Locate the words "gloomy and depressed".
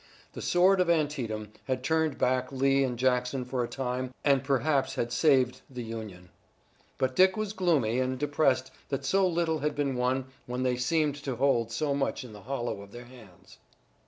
7.53-8.71